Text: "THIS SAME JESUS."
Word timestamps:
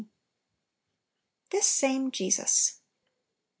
"THIS 1.51 1.67
SAME 1.67 2.09
JESUS." 2.09 2.81